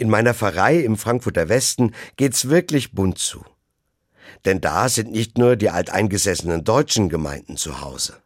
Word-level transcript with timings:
In 0.00 0.08
meiner 0.08 0.32
Pfarrei 0.32 0.78
im 0.78 0.96
Frankfurter 0.96 1.50
Westen 1.50 1.92
geht's 2.16 2.48
wirklich 2.48 2.92
bunt 2.92 3.18
zu. 3.18 3.44
Denn 4.46 4.62
da 4.62 4.88
sind 4.88 5.12
nicht 5.12 5.36
nur 5.36 5.56
die 5.56 5.68
alteingesessenen 5.68 6.64
deutschen 6.64 7.10
Gemeinden 7.10 7.58
zu 7.58 7.82
Hause. 7.82 8.16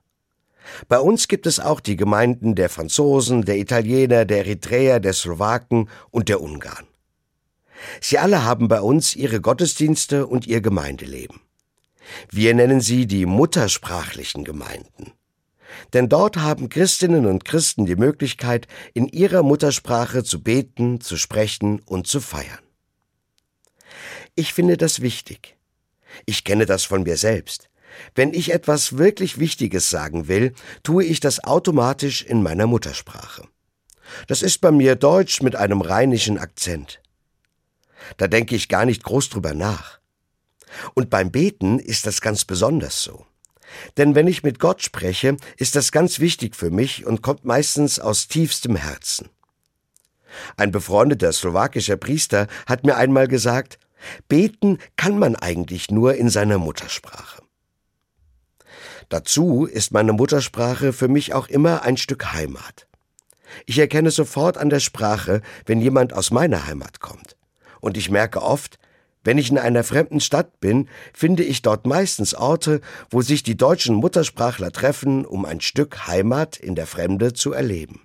Bei 0.86 1.00
uns 1.00 1.26
gibt 1.26 1.48
es 1.48 1.58
auch 1.58 1.80
die 1.80 1.96
Gemeinden 1.96 2.54
der 2.54 2.68
Franzosen, 2.68 3.44
der 3.44 3.58
Italiener, 3.58 4.24
der 4.24 4.46
Eritreer, 4.46 5.00
der 5.00 5.14
Slowaken 5.14 5.90
und 6.12 6.28
der 6.28 6.40
Ungarn. 6.40 6.86
Sie 8.00 8.20
alle 8.20 8.44
haben 8.44 8.68
bei 8.68 8.80
uns 8.80 9.16
ihre 9.16 9.40
Gottesdienste 9.40 10.28
und 10.28 10.46
ihr 10.46 10.60
Gemeindeleben. 10.60 11.40
Wir 12.30 12.54
nennen 12.54 12.82
sie 12.82 13.08
die 13.08 13.26
muttersprachlichen 13.26 14.44
Gemeinden. 14.44 15.10
Denn 15.92 16.08
dort 16.08 16.36
haben 16.36 16.68
Christinnen 16.68 17.26
und 17.26 17.44
Christen 17.44 17.86
die 17.86 17.96
Möglichkeit, 17.96 18.66
in 18.92 19.08
ihrer 19.08 19.42
Muttersprache 19.42 20.24
zu 20.24 20.42
beten, 20.42 21.00
zu 21.00 21.16
sprechen 21.16 21.80
und 21.80 22.06
zu 22.06 22.20
feiern. 22.20 22.58
Ich 24.34 24.52
finde 24.52 24.76
das 24.76 25.00
wichtig. 25.00 25.56
Ich 26.26 26.44
kenne 26.44 26.66
das 26.66 26.84
von 26.84 27.02
mir 27.02 27.16
selbst. 27.16 27.68
Wenn 28.14 28.34
ich 28.34 28.52
etwas 28.52 28.98
wirklich 28.98 29.38
Wichtiges 29.38 29.90
sagen 29.90 30.26
will, 30.26 30.52
tue 30.82 31.04
ich 31.04 31.20
das 31.20 31.44
automatisch 31.44 32.22
in 32.22 32.42
meiner 32.42 32.66
Muttersprache. 32.66 33.46
Das 34.26 34.42
ist 34.42 34.60
bei 34.60 34.70
mir 34.70 34.96
Deutsch 34.96 35.42
mit 35.42 35.56
einem 35.56 35.80
rheinischen 35.80 36.38
Akzent. 36.38 37.00
Da 38.16 38.28
denke 38.28 38.54
ich 38.54 38.68
gar 38.68 38.84
nicht 38.84 39.02
groß 39.02 39.30
drüber 39.30 39.54
nach. 39.54 40.00
Und 40.94 41.10
beim 41.10 41.30
Beten 41.30 41.78
ist 41.78 42.06
das 42.06 42.20
ganz 42.20 42.44
besonders 42.44 43.02
so. 43.02 43.26
Denn 43.96 44.14
wenn 44.14 44.26
ich 44.26 44.42
mit 44.42 44.58
Gott 44.58 44.82
spreche, 44.82 45.36
ist 45.56 45.76
das 45.76 45.92
ganz 45.92 46.20
wichtig 46.20 46.56
für 46.56 46.70
mich 46.70 47.06
und 47.06 47.22
kommt 47.22 47.44
meistens 47.44 47.98
aus 47.98 48.28
tiefstem 48.28 48.76
Herzen. 48.76 49.28
Ein 50.56 50.72
befreundeter 50.72 51.32
slowakischer 51.32 51.96
Priester 51.96 52.48
hat 52.66 52.84
mir 52.84 52.96
einmal 52.96 53.28
gesagt, 53.28 53.78
beten 54.28 54.78
kann 54.96 55.18
man 55.18 55.36
eigentlich 55.36 55.90
nur 55.90 56.14
in 56.14 56.28
seiner 56.28 56.58
Muttersprache. 56.58 57.42
Dazu 59.08 59.64
ist 59.64 59.92
meine 59.92 60.12
Muttersprache 60.12 60.92
für 60.92 61.08
mich 61.08 61.34
auch 61.34 61.48
immer 61.48 61.82
ein 61.82 61.96
Stück 61.96 62.32
Heimat. 62.32 62.86
Ich 63.66 63.78
erkenne 63.78 64.10
sofort 64.10 64.56
an 64.56 64.70
der 64.70 64.80
Sprache, 64.80 65.42
wenn 65.66 65.80
jemand 65.80 66.12
aus 66.12 66.30
meiner 66.30 66.66
Heimat 66.66 67.00
kommt. 67.00 67.36
Und 67.80 67.96
ich 67.96 68.10
merke 68.10 68.42
oft, 68.42 68.78
wenn 69.24 69.38
ich 69.38 69.50
in 69.50 69.58
einer 69.58 69.82
fremden 69.82 70.20
Stadt 70.20 70.60
bin, 70.60 70.88
finde 71.12 71.42
ich 71.42 71.62
dort 71.62 71.86
meistens 71.86 72.34
Orte, 72.34 72.80
wo 73.10 73.22
sich 73.22 73.42
die 73.42 73.56
deutschen 73.56 73.96
Muttersprachler 73.96 74.70
treffen, 74.70 75.24
um 75.24 75.44
ein 75.44 75.60
Stück 75.60 76.06
Heimat 76.06 76.56
in 76.56 76.74
der 76.74 76.86
Fremde 76.86 77.32
zu 77.32 77.52
erleben. 77.52 78.02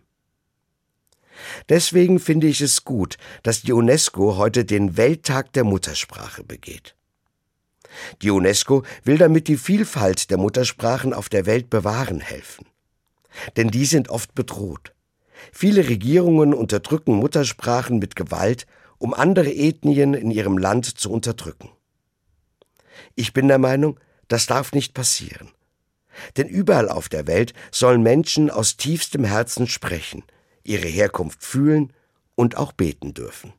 Deswegen 1.69 2.19
finde 2.19 2.47
ich 2.47 2.61
es 2.61 2.83
gut, 2.83 3.17
dass 3.43 3.61
die 3.61 3.73
UNESCO 3.73 4.37
heute 4.37 4.65
den 4.65 4.97
Welttag 4.97 5.53
der 5.53 5.63
Muttersprache 5.63 6.43
begeht. 6.43 6.95
Die 8.21 8.29
UNESCO 8.29 8.83
will 9.03 9.17
damit 9.17 9.47
die 9.47 9.57
Vielfalt 9.57 10.29
der 10.29 10.37
Muttersprachen 10.37 11.13
auf 11.13 11.29
der 11.29 11.45
Welt 11.45 11.69
bewahren 11.69 12.19
helfen. 12.19 12.65
Denn 13.57 13.69
die 13.69 13.85
sind 13.85 14.09
oft 14.09 14.35
bedroht. 14.35 14.93
Viele 15.51 15.89
Regierungen 15.89 16.53
unterdrücken 16.53 17.15
Muttersprachen 17.15 17.99
mit 17.99 18.15
Gewalt, 18.15 18.65
um 18.97 19.13
andere 19.13 19.53
Ethnien 19.53 20.13
in 20.13 20.31
ihrem 20.31 20.57
Land 20.57 20.85
zu 20.85 21.11
unterdrücken. 21.11 21.69
Ich 23.15 23.33
bin 23.33 23.47
der 23.47 23.57
Meinung, 23.57 23.99
das 24.27 24.45
darf 24.45 24.73
nicht 24.73 24.93
passieren. 24.93 25.49
Denn 26.37 26.47
überall 26.47 26.89
auf 26.89 27.09
der 27.09 27.27
Welt 27.27 27.53
sollen 27.71 28.03
Menschen 28.03 28.49
aus 28.49 28.77
tiefstem 28.77 29.23
Herzen 29.23 29.67
sprechen, 29.67 30.23
ihre 30.63 30.87
Herkunft 30.87 31.43
fühlen 31.43 31.93
und 32.35 32.57
auch 32.57 32.73
beten 32.73 33.13
dürfen. 33.13 33.53